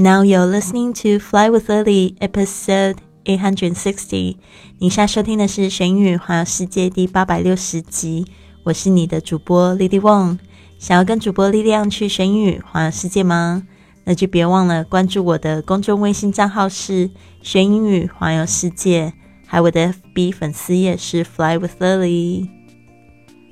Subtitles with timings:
[0.00, 4.36] Now you're listening to Fly with Lily, episode eight hundred sixty。
[4.78, 8.24] 你现在收听的是《玄宇环游世界》第八百六十集。
[8.64, 10.38] 我是你的主播 Lily Wong。
[10.78, 13.66] 想要跟主播力量去玄宇环游世界吗？
[14.04, 17.10] 那就别忘了关注我的公众微信账号是
[17.44, 19.12] “玄英语环游世界”，
[19.46, 22.48] 还有我的 FB 粉丝页是 “Fly with Lily”。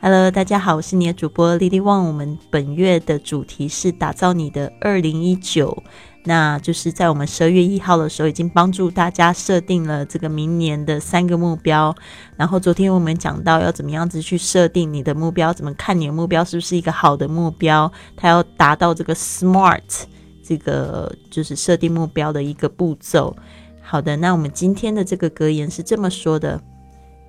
[0.01, 2.05] Hello，大家好，我是你的主播 Lily Wong。
[2.05, 5.83] 我们本月的主题是打造你的二零一九。
[6.29, 11.95] 那就是在我们十二月一号的时候，已经帮助大家设定了这个明年的三个目标。
[12.37, 20.03] 然后昨天我们讲到要怎么样子去设定你的目标，怎么看你的目标是不是一个好的目标，它要达到这个 SMART
[20.45, 23.35] 这个就是设定目标的一个步骤。
[23.81, 26.61] 好的，那我们今天的这个格言是这么说的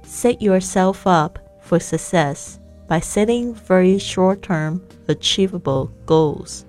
[0.06, 6.64] ：Set yourself up for success by setting very short-term achievable goals.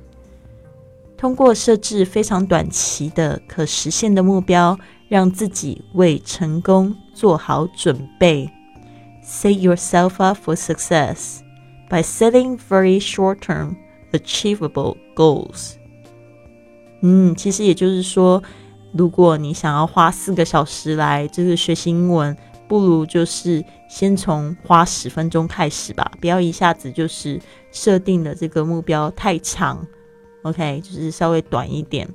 [1.20, 8.50] 通过设置非常短期的可实现的目标，让自己为成功做好准备。
[9.22, 11.40] Set yourself up for success
[11.90, 13.76] by setting very short-term
[14.12, 15.72] achievable goals。
[17.02, 18.42] 嗯，其实也就是说，
[18.92, 22.34] 如果你想要花四个小时来就是学习英文，
[22.66, 27.38] 不如就是先从花十分钟开始吧，不要一下子就是
[27.70, 29.86] 设定的这个目标太长。
[30.42, 32.08] OK，就是稍微短一点，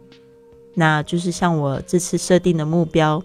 [0.73, 3.21] 那就是像我这次设定的目标，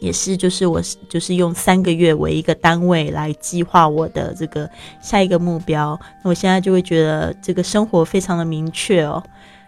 [0.00, 4.68] 也是就是我就是用三个月为一个单位来计划我的这个
[5.02, 5.98] 下一个目标。
[6.24, 9.22] 那我现在就会觉得这个生活非常的明确哦。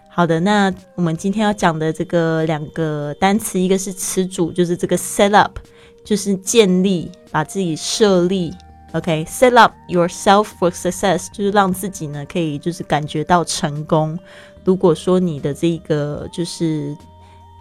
[0.09, 5.59] 好的，那我们今天要讲的这个两个单词，一个是词组，就是这个 set up，
[6.05, 8.53] 就是建立，把自己设立。
[8.93, 14.19] OK，set up yourself for success，就是让自己呢可以就是感觉到成功。
[14.65, 16.95] 如果说你的这个就是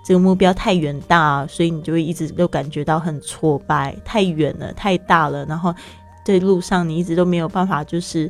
[0.04, 5.46] 这个目标太远大，所以你就会一直都感觉到很挫败，太远了，太大了。
[5.46, 5.74] 然后
[6.26, 8.30] 在路上你一直都没有办法就是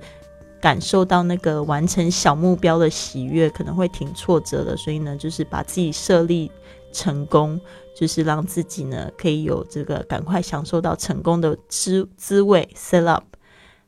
[0.60, 4.78] 感受到那个完成小目标的喜悦，可能会挺挫折的。
[4.78, 6.52] 所以呢，就是把自己设立。
[6.92, 7.60] 成功
[7.96, 12.70] 就是让自己呢可以有这个赶快享受到成功的滋滋味。
[12.76, 13.26] Set up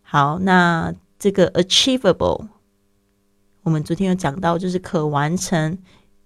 [0.02, 2.48] 好，那这个 achievable，
[3.64, 5.78] 我们昨天有讲到，就是可完成、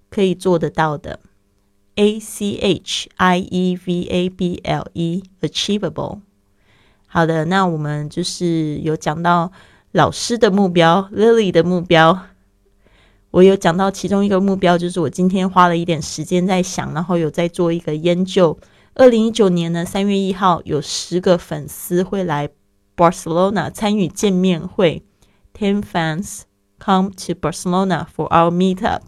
[0.09, 1.19] 可以做得到的。
[1.95, 6.19] A C H I E V A B L E，achievable。
[7.07, 9.51] 好的，那我们就是有讲到
[9.93, 12.19] 老师的目标，Lily 的目标。
[13.31, 18.57] 我有讲到其中一个目标，就是我今天花了一点时间在想，然后有在做一个研究。
[18.95, 22.49] 二零一九年呢，三月一号有十个粉丝会来
[22.95, 25.03] Barcelona 参与见面会。
[25.53, 26.41] Ten fans
[26.79, 29.01] come to Barcelona for our meetup。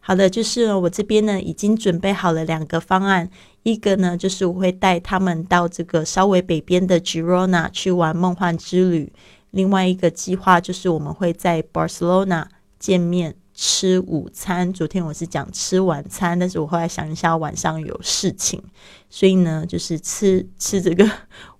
[0.00, 3.30] 好的，就是我这边呢已经准备好了两个方案，
[3.62, 9.12] 一个呢就是我会带他们到这个稍微北边的 Girona 去玩梦幻之旅，
[9.52, 12.46] 另外一个计划就是我们会在 Barcelona
[12.78, 13.36] 见面。
[13.61, 18.61] 吃午餐，昨天我是讲吃晚餐，但是我后来想一下，晚上有事情，
[19.09, 21.09] 所以呢，就是吃吃这个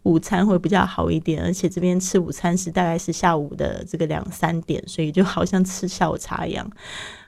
[0.03, 1.43] 午餐会比较好一点。
[1.43, 6.69] 而且这边吃午餐是大概是下午的这个两三点，所以就好像吃下午茶一样。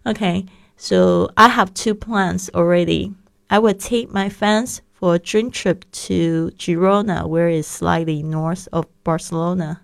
[0.04, 3.14] OK，so I have two plans already.
[3.48, 8.68] I will take my friends for a dream trip to Girona, where is slightly north
[8.72, 9.82] of Barcelona.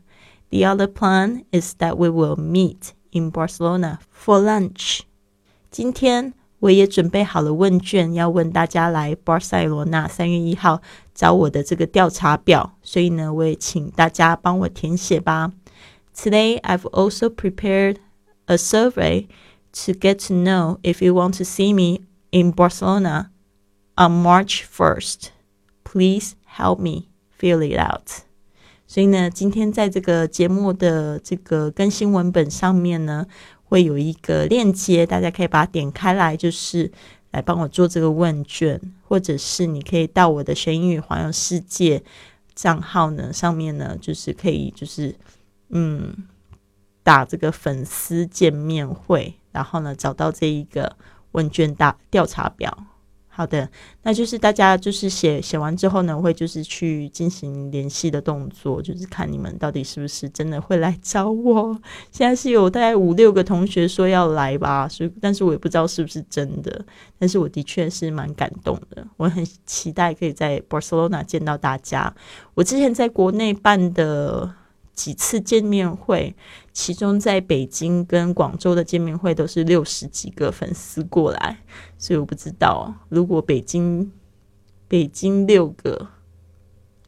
[0.51, 2.93] The other plan is that we will meet.
[3.11, 5.01] In Barcelona for lunch。
[5.71, 10.81] 今天我也准备好了问卷，要问大家来巴塞罗那三月一号
[11.13, 15.51] 找我的这个调查表，所以呢，我也请大家帮我填写吧。
[16.15, 17.97] Today I've also prepared
[18.45, 19.27] a survey
[19.85, 23.31] to get to know if you want to see me in Barcelona
[23.95, 25.29] on March 1st.
[25.83, 28.23] Please help me fill it out.
[28.90, 33.24] 所以呢，今天在这个节目的这个更新文本上面呢，
[33.62, 36.90] 会有一个链接，大家可以把它点开来，就是
[37.30, 42.02] 来帮我做这个问卷，或者是你可以到我的学英语环游世界
[42.56, 45.14] 账号呢上面呢，就是可以就是
[45.68, 46.12] 嗯
[47.04, 50.96] 打这个粉丝见面会，然后呢找到这一个
[51.30, 52.76] 问卷大调查表。
[53.32, 53.66] 好的，
[54.02, 61.80] 那就是大家就是写写完之后呢，会就是去进行联系的动作，就是看你们到底是不是真的会来找我。
[62.10, 66.84] 现在是有大概五六个同学说要来吧，所以但是我也不知道是不是真的，
[67.18, 72.12] 但是我的确是蛮感动的，我很期待可以在 Barcelona 见到大家。
[72.54, 74.52] 我之前在国内办的
[75.00, 76.36] 几次见面会，
[76.74, 81.62] 其中在北京跟广州的见面会都是六十几个粉丝过来，
[81.96, 84.12] 所以我不知道如果北京
[84.86, 86.08] 北京六个，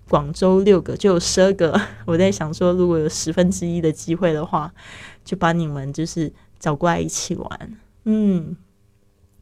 [0.08, 1.78] 广州六个，就有十二个。
[2.06, 4.72] 我在想说，如果有十分之一的机会的话，
[5.22, 8.56] 就把你们就是找过来一起玩，嗯。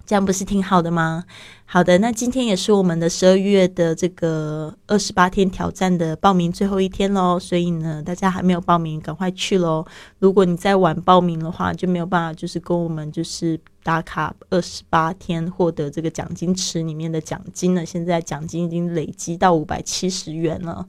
[0.05, 1.25] 这样不是挺好的吗？
[1.67, 9.87] 好的，那今天也是我们的十二月的这个二十八天挑战的报名最后一天喽，所以呢，大家还没有报名，赶快去喽！
[10.19, 17.87] 如果你再晚报名的话，就没有办法就是跟我们就是打卡二十八天获得这个奖金池里面的奖金了。
[17.87, 20.85] 现在奖金已经累积到五百七十元了，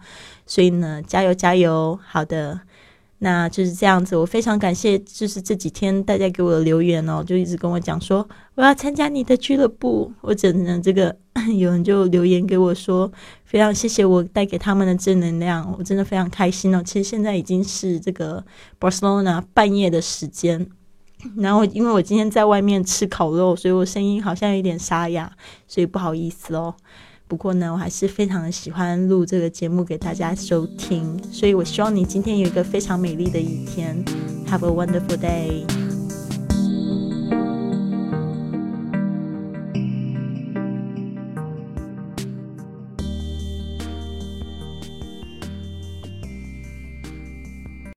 [0.48, 2.00] 所以呢，加油加油！
[2.04, 2.60] 好的。
[3.23, 11.15] 那就是这样子，我非常感谢，就是这几天大家给我的留言哦，就一直跟我讲说我要参加你的俱乐部，我整的这个
[11.56, 13.12] 有人就留言给我说，
[13.45, 16.81] 非常谢谢我带给他们的正能量，我真的非常开心哦。
[16.83, 18.44] 其实现在已经是这个
[18.79, 20.67] Barcelona 半夜的时间，
[21.38, 25.31] 然后因为我今天在外面吃烤肉，所以我声音好像有点沙哑，
[25.67, 26.74] 所以不好意思哦。
[27.31, 34.04] 不过呢，我还是非常的喜欢录这个节目给大家收听，所以我希望你今天有一个非常美丽的一天
[34.50, 35.81] ，Have a wonderful day。